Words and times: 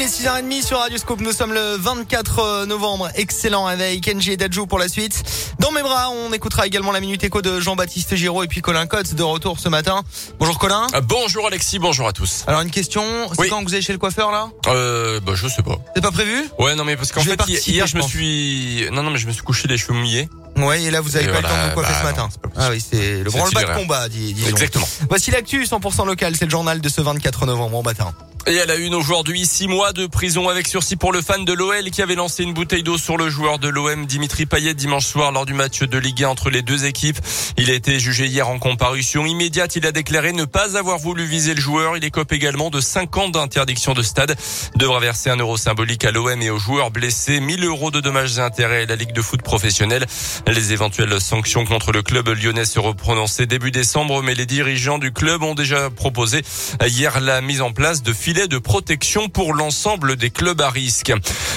il 0.00 0.04
est 0.04 0.06
6h30 0.06 0.64
sur 0.64 0.78
Radio 0.78 0.96
Scoop. 0.96 1.20
Nous 1.20 1.32
sommes 1.32 1.52
le 1.52 1.76
24 1.76 2.64
novembre. 2.64 3.10
Excellent 3.16 3.66
avec 3.66 4.00
Kenji 4.00 4.32
et 4.32 4.36
Dajou 4.38 4.66
pour 4.66 4.78
la 4.78 4.88
suite. 4.88 5.22
Dans 5.58 5.72
mes 5.72 5.82
bras, 5.82 6.08
on 6.10 6.32
écoutera 6.32 6.66
également 6.66 6.90
la 6.90 7.00
minute 7.00 7.22
écho 7.22 7.42
de 7.42 7.60
Jean-Baptiste 7.60 8.14
Giraud 8.16 8.42
et 8.42 8.46
puis 8.46 8.62
Colin 8.62 8.86
Cotte 8.86 9.14
de 9.14 9.22
retour 9.22 9.58
ce 9.58 9.68
matin. 9.68 10.02
Bonjour 10.38 10.58
Colin. 10.58 10.86
Ah, 10.94 11.02
bonjour 11.02 11.46
Alexis, 11.46 11.78
bonjour 11.78 12.08
à 12.08 12.14
tous. 12.14 12.44
Alors 12.46 12.62
une 12.62 12.70
question, 12.70 13.02
c'est 13.38 13.50
quand 13.50 13.60
que 13.60 13.64
vous 13.68 13.74
allez 13.74 13.82
chez 13.82 13.92
le 13.92 13.98
coiffeur 13.98 14.30
là? 14.32 14.48
Euh, 14.68 15.20
bah 15.20 15.32
je 15.34 15.46
sais 15.48 15.62
pas. 15.62 15.76
C'est 15.94 16.02
pas 16.02 16.12
prévu? 16.12 16.48
Ouais, 16.58 16.74
non 16.74 16.84
mais 16.84 16.96
parce 16.96 17.12
qu'en 17.12 17.20
fait 17.20 17.38
hier 17.66 17.86
je 17.86 17.92
je 17.92 17.96
me 17.98 18.02
suis 18.02 18.88
non 18.92 19.02
non 19.02 19.10
mais 19.10 19.18
je 19.18 19.26
me 19.26 19.32
suis 19.32 19.42
couché 19.42 19.68
les 19.68 19.76
cheveux 19.76 19.92
mouillés. 19.98 20.30
Ouais, 20.56 20.82
et 20.82 20.90
là 20.90 21.00
vous 21.02 21.16
avez 21.16 21.26
Et 21.26 21.28
pas 21.28 21.40
le 21.40 21.42
temps 21.42 21.62
de 21.62 21.68
vous 21.68 21.74
coiffer 21.74 21.92
bah 21.92 21.98
ce 22.00 22.04
matin. 22.04 22.22
non, 22.22 22.28
pas 22.28 22.48
possible. 22.48 22.49
Ah 22.60 22.68
oui, 22.70 22.80
c'est 22.80 23.22
le 23.22 23.30
branle-bas 23.30 23.64
de 23.64 23.80
combat, 23.80 24.08
dis, 24.08 24.34
dis 24.34 24.42
donc. 24.42 24.50
Exactement. 24.50 24.88
Voici 25.08 25.30
l'actu 25.30 25.64
100% 25.64 26.06
local, 26.06 26.34
c'est 26.36 26.44
le 26.44 26.50
journal 26.50 26.80
de 26.80 26.88
ce 26.88 27.00
24 27.00 27.46
novembre 27.46 27.78
au 27.78 27.82
matin. 27.82 28.12
Et 28.46 28.58
à 28.58 28.64
la 28.64 28.76
une 28.76 28.94
aujourd'hui, 28.94 29.44
six 29.44 29.68
mois 29.68 29.92
de 29.92 30.06
prison 30.06 30.48
avec 30.48 30.66
sursis 30.66 30.96
pour 30.96 31.12
le 31.12 31.20
fan 31.20 31.44
de 31.44 31.52
l'OL 31.52 31.90
qui 31.90 32.00
avait 32.00 32.14
lancé 32.14 32.42
une 32.42 32.54
bouteille 32.54 32.82
d'eau 32.82 32.96
sur 32.96 33.18
le 33.18 33.28
joueur 33.28 33.58
de 33.58 33.68
l'OM 33.68 34.06
Dimitri 34.06 34.46
Payet 34.46 34.72
dimanche 34.72 35.04
soir 35.04 35.30
lors 35.30 35.44
du 35.44 35.52
match 35.52 35.80
de 35.80 35.98
Ligue 35.98 36.24
1 36.24 36.28
entre 36.28 36.48
les 36.48 36.62
deux 36.62 36.86
équipes. 36.86 37.18
Il 37.58 37.70
a 37.70 37.74
été 37.74 38.00
jugé 38.00 38.26
hier 38.26 38.48
en 38.48 38.58
comparution 38.58 39.26
immédiate. 39.26 39.76
Il 39.76 39.86
a 39.86 39.92
déclaré 39.92 40.32
ne 40.32 40.46
pas 40.46 40.78
avoir 40.78 40.98
voulu 40.98 41.26
viser 41.26 41.54
le 41.54 41.60
joueur. 41.60 41.98
Il 41.98 42.04
écope 42.04 42.32
également 42.32 42.70
de 42.70 42.80
5 42.80 43.14
ans 43.18 43.28
d'interdiction 43.28 43.92
de 43.92 44.02
stade. 44.02 44.34
Devra 44.74 45.00
verser 45.00 45.28
un 45.28 45.36
euro 45.36 45.58
symbolique 45.58 46.06
à 46.06 46.10
l'OM 46.10 46.40
et 46.40 46.48
aux 46.48 46.58
joueurs 46.58 46.90
blessés. 46.90 47.40
1000 47.40 47.62
euros 47.64 47.90
de 47.90 48.00
dommages 48.00 48.38
et 48.38 48.40
intérêts 48.40 48.84
à 48.84 48.86
la 48.86 48.96
Ligue 48.96 49.12
de 49.12 49.22
foot 49.22 49.42
professionnelle. 49.42 50.06
Les 50.46 50.72
éventuelles 50.72 51.20
sanctions 51.20 51.66
contre 51.66 51.92
le 51.92 52.02
club 52.02 52.30
lyonnais 52.50 52.64
seront 52.64 52.94
prononcées 52.94 53.46
début 53.46 53.70
décembre, 53.70 54.22
mais 54.24 54.34
les 54.34 54.46
dirigeants 54.46 54.98
du 54.98 55.12
club 55.12 55.44
ont 55.44 55.54
déjà 55.54 55.88
proposé 55.88 56.42
hier 56.84 57.20
la 57.20 57.40
mise 57.40 57.60
en 57.60 57.70
place 57.70 58.02
de 58.02 58.12
filets 58.12 58.48
de 58.48 58.58
protection 58.58 59.28
pour 59.28 59.54
l'ensemble 59.54 60.16
des 60.16 60.30
clubs 60.30 60.60
à 60.60 60.68
risque. 60.68 61.12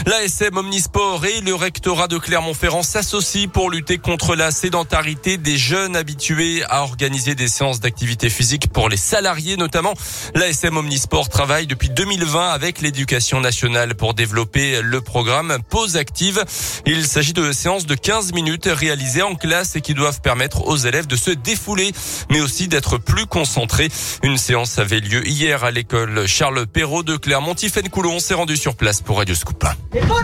L'ASM 0.05 0.55
Omnisport 0.55 1.26
et 1.26 1.41
le 1.41 1.55
rectorat 1.55 2.07
de 2.07 2.20
Clermont-Ferrand 2.20 2.84
s'associent 2.84 3.49
pour 3.49 3.71
lutter 3.71 3.98
contre 3.98 4.35
la 4.35 4.51
sédentarité 4.51 5.37
des 5.37 5.57
jeunes 5.57 5.95
habitués 5.95 6.63
à 6.70 6.84
organiser 6.84 7.34
des 7.34 7.48
séances 7.48 7.79
d'activité 7.79 8.29
physique 8.29 8.71
pour 8.71 8.87
les 8.87 8.98
salariés 8.98 9.57
notamment. 9.57 9.96
L'ASM 10.35 10.77
Omnisport 10.77 11.29
travaille 11.29 11.65
depuis 11.65 11.90
2020 11.90 12.51
avec 12.51 12.81
l'éducation 12.81 13.41
nationale 13.41 13.96
pour 13.96 14.13
développer 14.13 14.81
le 14.84 15.01
programme 15.01 15.57
Pause 15.70 15.98
Active. 15.98 16.43
Il 16.85 17.07
s'agit 17.07 17.34
de 17.34 17.51
séances 17.51 17.87
de 17.87 17.96
15 17.96 18.34
minutes 18.34 18.70
réalisées 18.71 19.23
en 19.23 19.34
classe 19.34 19.75
et 19.75 19.81
qui 19.81 19.96
doivent 19.96 20.21
permettre 20.21 20.68
aux 20.68 20.82
élèves 20.85 21.07
de 21.07 21.15
se 21.15 21.31
défouler 21.31 21.91
mais 22.29 22.41
aussi 22.41 22.67
d'être 22.67 22.98
plus 22.98 23.26
concentrés. 23.26 23.89
Une 24.23 24.37
séance 24.37 24.79
avait 24.79 24.99
lieu 24.99 25.25
hier 25.27 25.63
à 25.63 25.71
l'école 25.71 26.27
Charles 26.27 26.67
Perrault 26.67 27.03
de 27.03 27.17
Clermont. 27.17 27.55
Tiffaine 27.55 27.90
Coulon 27.90 28.20
s'est 28.20 28.34
rendu 28.34 28.57
sur 28.57 28.75
place 28.75 29.01
pour 29.01 29.17
Radio 29.17 29.35
Scoop. 29.35 29.59
Pas 29.59 29.75
évident 29.95 30.17
à 30.17 30.23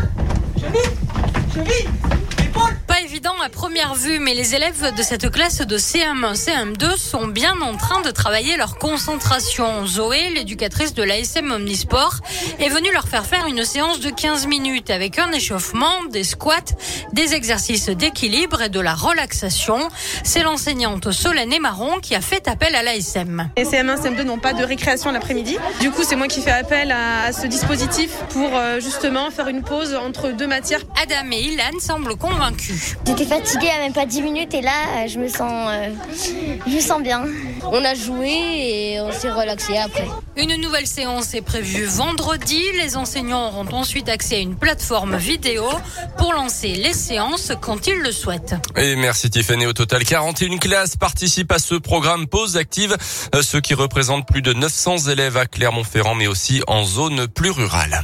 première 3.79 3.95
vue, 3.95 4.19
mais 4.19 4.33
les 4.33 4.55
élèves 4.55 4.93
de 4.93 5.01
cette 5.01 5.29
classe 5.29 5.59
de 5.59 5.77
CM1, 5.77 6.35
CM2 6.35 6.97
sont 6.97 7.27
bien 7.27 7.53
en 7.61 7.77
train 7.77 8.01
de 8.01 8.11
travailler 8.11 8.57
leur 8.57 8.77
concentration. 8.77 9.85
Zoé, 9.85 10.31
l'éducatrice 10.35 10.93
de 10.93 11.01
l'ASM 11.01 11.49
Omnisport, 11.49 12.15
est 12.59 12.67
venue 12.67 12.91
leur 12.91 13.07
faire 13.07 13.25
faire 13.25 13.45
une 13.45 13.63
séance 13.63 14.01
de 14.01 14.09
15 14.09 14.47
minutes 14.47 14.89
avec 14.89 15.17
un 15.17 15.31
échauffement, 15.31 16.03
des 16.11 16.25
squats, 16.25 16.75
des 17.13 17.35
exercices 17.35 17.87
d'équilibre 17.87 18.63
et 18.63 18.69
de 18.69 18.81
la 18.81 18.95
relaxation. 18.95 19.87
C'est 20.25 20.43
l'enseignante 20.43 21.13
Solène 21.13 21.57
Marron 21.61 21.99
qui 22.01 22.15
a 22.15 22.21
fait 22.21 22.49
appel 22.49 22.75
à 22.75 22.83
l'ASM. 22.83 23.49
Les 23.55 23.63
CM1, 23.63 24.01
CM2 24.01 24.23
n'ont 24.23 24.39
pas 24.39 24.51
de 24.51 24.63
récréation 24.65 25.11
l'après-midi. 25.13 25.57
Du 25.79 25.91
coup, 25.91 26.03
c'est 26.03 26.17
moi 26.17 26.27
qui 26.27 26.41
fais 26.41 26.51
appel 26.51 26.91
à, 26.91 27.23
à 27.27 27.31
ce 27.31 27.47
dispositif 27.47 28.11
pour 28.33 28.49
euh, 28.57 28.81
justement 28.81 29.31
faire 29.31 29.47
une 29.47 29.63
pause 29.63 29.95
entre 29.95 30.31
deux 30.31 30.47
matières. 30.47 30.81
Adam 31.01 31.31
et 31.31 31.39
Ilan 31.39 31.79
semblent 31.79 32.17
convaincus. 32.17 32.97
J'étais 33.05 33.25
fatiguée 33.25 33.68
à 33.71 33.79
même 33.79 33.93
pas 33.93 34.05
10 34.05 34.21
minutes 34.21 34.53
et 34.53 34.61
là 34.61 34.71
euh, 34.71 35.07
je 35.07 35.19
me 35.19 35.27
sens 35.27 35.51
euh, 35.69 35.89
je 36.67 36.75
me 36.75 36.79
sens 36.81 37.01
bien. 37.01 37.25
On 37.71 37.83
a 37.83 37.93
joué 37.93 38.29
et 38.29 39.01
on 39.01 39.11
s'est 39.11 39.31
relaxé 39.31 39.77
après. 39.77 40.07
Une 40.37 40.55
nouvelle 40.55 40.87
séance 40.87 41.33
est 41.33 41.41
prévue 41.41 41.85
vendredi. 41.85 42.61
Les 42.77 42.97
enseignants 42.97 43.47
auront 43.47 43.67
ensuite 43.73 44.09
accès 44.09 44.35
à 44.35 44.39
une 44.39 44.55
plateforme 44.55 45.17
vidéo 45.17 45.65
pour 46.17 46.33
lancer 46.33 46.69
les 46.69 46.93
séances 46.93 47.51
quand 47.61 47.87
ils 47.87 47.99
le 47.99 48.11
souhaitent. 48.11 48.55
Et 48.77 48.95
merci 48.95 49.29
Tiffany. 49.29 49.65
Au 49.65 49.73
total, 49.73 50.03
41 50.03 50.57
classes 50.57 50.95
participent 50.95 51.51
à 51.51 51.59
ce 51.59 51.75
programme 51.75 52.27
Pause 52.27 52.57
Active, 52.57 52.95
euh, 53.35 53.41
ce 53.41 53.57
qui 53.57 53.73
représente 53.73 54.27
plus 54.27 54.41
de 54.41 54.53
900 54.53 55.09
élèves 55.09 55.37
à 55.37 55.45
Clermont-Ferrand, 55.45 56.15
mais 56.15 56.27
aussi 56.27 56.61
en 56.67 56.83
zone 56.83 57.27
plus 57.27 57.51
rurale. 57.51 58.03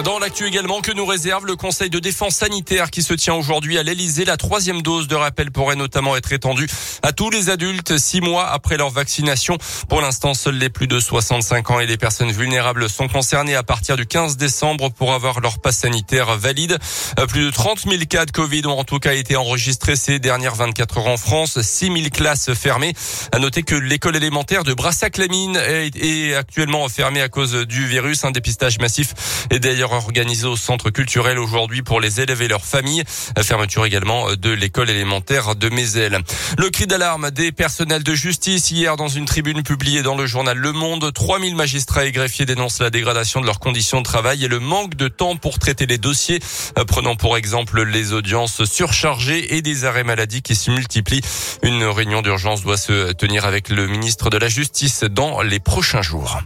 Dans 0.00 0.18
l'actu 0.18 0.46
également 0.46 0.80
que 0.80 0.90
nous 0.90 1.04
réserve 1.04 1.44
le 1.44 1.54
Conseil 1.54 1.90
de 1.90 1.98
défense 1.98 2.36
sanitaire 2.36 2.90
qui 2.90 3.02
se 3.02 3.12
tient 3.12 3.34
aujourd'hui 3.34 3.76
à 3.76 3.82
l'Elysée. 3.82 4.24
La 4.24 4.38
troisième 4.38 4.80
dose 4.80 5.06
de 5.06 5.14
rappel 5.14 5.50
pourrait 5.50 5.76
notamment 5.76 6.16
être 6.16 6.32
étendue 6.32 6.66
à 7.02 7.12
tous 7.12 7.28
les 7.28 7.50
adultes 7.50 7.98
six 7.98 8.22
mois 8.22 8.48
après 8.48 8.78
leur 8.78 8.88
vaccination. 8.88 9.58
Pour 9.90 10.00
l'instant, 10.00 10.32
seuls 10.32 10.56
les 10.56 10.70
plus 10.70 10.86
de 10.86 10.98
65 10.98 11.70
ans 11.70 11.78
et 11.78 11.86
les 11.86 11.98
personnes 11.98 12.32
vulnérables 12.32 12.88
sont 12.88 13.06
concernés 13.06 13.54
à 13.54 13.62
partir 13.62 13.96
du 13.96 14.06
15 14.06 14.38
décembre 14.38 14.90
pour 14.90 15.12
avoir 15.12 15.40
leur 15.40 15.60
passe 15.60 15.80
sanitaire 15.80 16.38
valide. 16.38 16.78
Euh, 17.18 17.26
Plus 17.26 17.44
de 17.44 17.50
30 17.50 17.80
000 17.80 17.96
cas 18.08 18.24
de 18.24 18.30
Covid 18.30 18.66
ont 18.66 18.78
en 18.78 18.84
tout 18.84 18.98
cas 18.98 19.12
été 19.12 19.36
enregistrés 19.36 19.96
ces 19.96 20.18
dernières 20.18 20.54
24 20.54 20.98
heures 20.98 21.08
en 21.08 21.16
France. 21.18 21.60
6 21.60 21.92
000 21.92 21.98
classes 22.10 22.54
fermées. 22.54 22.94
À 23.30 23.38
noter 23.38 23.62
que 23.62 23.74
l'école 23.74 24.16
élémentaire 24.16 24.64
de 24.64 24.72
Brassac-les-Mines 24.72 25.56
est, 25.56 26.34
actuellement 26.34 26.88
fermée 26.88 27.20
à 27.20 27.28
cause 27.28 27.52
du 27.66 27.86
virus. 27.86 28.24
Un 28.24 28.30
dépistage 28.30 28.78
massif 28.78 29.12
est 29.50 29.58
d'ailleurs 29.58 29.81
organisé 29.90 30.46
au 30.46 30.56
centre 30.56 30.90
culturel 30.90 31.40
aujourd'hui 31.40 31.82
pour 31.82 32.00
les 32.00 32.20
élèves 32.20 32.42
et 32.42 32.48
leurs 32.48 32.64
familles. 32.64 33.02
Fermeture 33.42 33.84
également 33.84 34.34
de 34.34 34.50
l'école 34.50 34.90
élémentaire 34.90 35.56
de 35.56 35.68
Mézel. 35.68 36.20
Le 36.58 36.70
cri 36.70 36.86
d'alarme 36.86 37.32
des 37.32 37.50
personnels 37.50 38.04
de 38.04 38.14
justice 38.14 38.70
hier 38.70 38.96
dans 38.96 39.08
une 39.08 39.24
tribune 39.24 39.64
publiée 39.64 40.02
dans 40.02 40.16
le 40.16 40.26
journal 40.26 40.56
Le 40.56 40.72
Monde. 40.72 41.12
3000 41.12 41.56
magistrats 41.56 42.04
et 42.04 42.12
greffiers 42.12 42.46
dénoncent 42.46 42.80
la 42.80 42.90
dégradation 42.90 43.40
de 43.40 43.46
leurs 43.46 43.58
conditions 43.58 43.98
de 43.98 44.04
travail 44.04 44.44
et 44.44 44.48
le 44.48 44.60
manque 44.60 44.94
de 44.94 45.08
temps 45.08 45.36
pour 45.36 45.58
traiter 45.58 45.86
les 45.86 45.98
dossiers. 45.98 46.38
Euh, 46.78 46.84
Prenons 46.84 47.16
pour 47.16 47.36
exemple 47.36 47.82
les 47.82 48.12
audiences 48.12 48.64
surchargées 48.64 49.56
et 49.56 49.62
des 49.62 49.84
arrêts 49.84 50.04
maladie 50.04 50.42
qui 50.42 50.54
se 50.54 50.70
multiplient. 50.70 51.22
Une 51.62 51.84
réunion 51.84 52.22
d'urgence 52.22 52.62
doit 52.62 52.76
se 52.76 53.12
tenir 53.12 53.46
avec 53.46 53.70
le 53.70 53.86
ministre 53.86 54.30
de 54.30 54.36
la 54.36 54.48
Justice 54.48 55.04
dans 55.04 55.40
les 55.40 55.58
prochains 55.58 56.02
jours. 56.02 56.38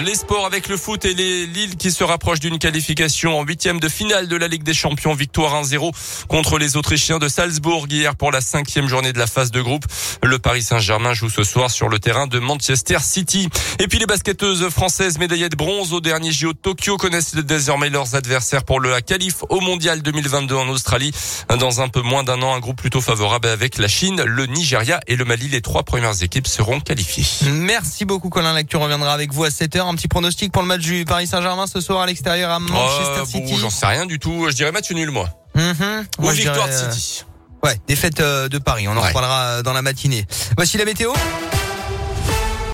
Les 0.00 0.14
sports 0.14 0.46
avec 0.46 0.68
le 0.68 0.78
foot 0.78 1.04
et 1.04 1.12
les 1.12 1.46
Lille 1.46 1.76
qui 1.76 1.92
se 1.92 2.02
rapprochent 2.02 2.40
d'une 2.40 2.58
qualification 2.58 3.38
en 3.38 3.44
huitième 3.44 3.78
de 3.78 3.90
finale 3.90 4.26
de 4.26 4.36
la 4.36 4.48
Ligue 4.48 4.62
des 4.62 4.72
Champions. 4.72 5.12
Victoire 5.12 5.62
1-0 5.62 5.92
contre 6.28 6.58
les 6.58 6.78
Autrichiens 6.78 7.18
de 7.18 7.28
Salzbourg 7.28 7.86
hier 7.90 8.16
pour 8.16 8.32
la 8.32 8.40
cinquième 8.40 8.88
journée 8.88 9.12
de 9.12 9.18
la 9.18 9.26
phase 9.26 9.50
de 9.50 9.60
groupe. 9.60 9.84
Le 10.22 10.38
Paris 10.38 10.62
Saint-Germain 10.62 11.12
joue 11.12 11.28
ce 11.28 11.44
soir 11.44 11.70
sur 11.70 11.90
le 11.90 11.98
terrain 11.98 12.26
de 12.26 12.38
Manchester 12.38 12.96
City. 13.02 13.50
Et 13.80 13.86
puis 13.86 13.98
les 13.98 14.06
basketteuses 14.06 14.66
françaises 14.70 15.18
médaillées 15.18 15.50
de 15.50 15.56
bronze 15.56 15.92
au 15.92 16.00
dernier 16.00 16.32
JO 16.32 16.54
Tokyo 16.54 16.96
connaissent 16.96 17.34
désormais 17.34 17.90
leurs 17.90 18.14
adversaires 18.14 18.64
pour 18.64 18.80
le 18.80 18.98
qualif 19.02 19.44
au 19.50 19.60
Mondial 19.60 20.00
2022 20.00 20.54
en 20.54 20.68
Australie. 20.70 21.12
Dans 21.60 21.82
un 21.82 21.88
peu 21.88 22.00
moins 22.00 22.24
d'un 22.24 22.40
an, 22.40 22.54
un 22.54 22.60
groupe 22.60 22.80
plutôt 22.80 23.02
favorable 23.02 23.46
avec 23.46 23.76
la 23.76 23.88
Chine, 23.88 24.22
le 24.22 24.46
Nigeria 24.46 25.00
et 25.06 25.16
le 25.16 25.26
Mali. 25.26 25.48
Les 25.48 25.60
trois 25.60 25.82
premières 25.82 26.22
équipes 26.22 26.46
seront 26.46 26.80
qualifiées. 26.80 27.26
Merci 27.50 28.06
beaucoup 28.06 28.30
Colin, 28.30 28.54
l'actu 28.54 28.78
reviendra 28.78 29.12
avec 29.12 29.34
vous 29.34 29.44
à 29.44 29.50
7h. 29.50 29.81
Un 29.88 29.94
petit 29.94 30.08
pronostic 30.08 30.52
pour 30.52 30.62
le 30.62 30.68
match 30.68 30.80
du 30.80 31.04
Paris 31.04 31.26
Saint-Germain 31.26 31.66
ce 31.66 31.80
soir 31.80 32.02
à 32.02 32.06
l'extérieur 32.06 32.50
à 32.50 32.58
Manchester 32.58 33.20
Euh, 33.20 33.24
City. 33.26 33.52
bon, 33.52 33.58
J'en 33.58 33.70
sais 33.70 33.86
rien 33.86 34.06
du 34.06 34.18
tout. 34.18 34.46
Je 34.48 34.54
dirais 34.54 34.72
match 34.72 34.90
nul, 34.90 35.10
moi. 35.10 35.28
Mhm. 35.54 36.06
Ou 36.18 36.22
Moi, 36.22 36.32
victoire 36.32 36.66
dirais, 36.68 36.80
de 36.80 36.86
euh, 36.86 36.90
City. 36.92 37.24
Ouais, 37.62 37.76
défaite 37.86 38.20
euh, 38.20 38.48
de 38.48 38.58
Paris. 38.58 38.88
On 38.88 38.92
en 38.92 39.00
Ouais. 39.00 39.08
reparlera 39.08 39.40
euh, 39.44 39.62
dans 39.62 39.72
la 39.72 39.82
matinée. 39.82 40.26
Voici 40.56 40.78
la 40.78 40.84
météo. 40.84 41.12